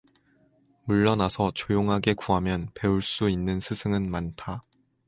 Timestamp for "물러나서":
0.85-1.51